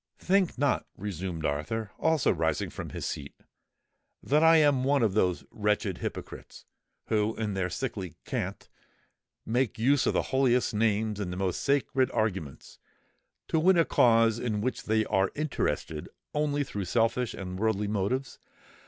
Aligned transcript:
"Think 0.17 0.57
not," 0.57 0.87
resumed 0.97 1.45
Arthur, 1.45 1.91
also 1.99 2.31
rising 2.31 2.71
from 2.71 2.89
his 2.89 3.05
seat, 3.05 3.35
"that 4.23 4.41
I 4.41 4.57
am 4.57 4.83
one 4.83 5.03
of 5.03 5.13
those 5.13 5.45
wretched 5.51 5.99
hypocrites, 5.99 6.65
who, 7.09 7.35
in 7.35 7.53
their 7.53 7.69
sickly 7.69 8.15
cant, 8.25 8.67
make 9.45 9.77
use 9.77 10.07
of 10.07 10.13
the 10.15 10.23
holiest 10.33 10.73
names 10.73 11.19
and 11.19 11.31
the 11.31 11.37
most 11.37 11.61
sacred 11.61 12.09
arguments 12.13 12.79
to 13.49 13.59
win 13.59 13.77
a 13.77 13.85
cause 13.85 14.39
in 14.39 14.59
which 14.59 14.85
they 14.85 15.05
are 15.05 15.29
interested 15.35 16.09
only 16.33 16.63
through 16.63 16.85
selfish 16.85 17.35
and 17.35 17.59
worldly 17.59 17.87
motives. 17.87 18.39